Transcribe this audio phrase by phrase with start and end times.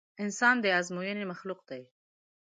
[0.23, 1.81] انسان د ازموينې مخلوق دی.